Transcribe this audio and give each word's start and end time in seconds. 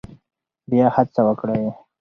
بیا 0.69 0.87
هڅه 0.95 1.21
وکړئ. 1.27 1.65